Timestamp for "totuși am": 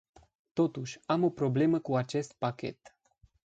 0.53-1.23